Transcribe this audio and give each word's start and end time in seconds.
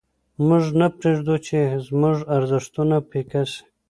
موږ 0.47 0.63
نه 0.79 0.87
پرېږدو 0.97 1.35
چې 1.47 1.57
زموږ 1.87 2.17
ارزښتونه 2.35 2.95
پیکه 3.11 3.41
سي. 3.51 3.61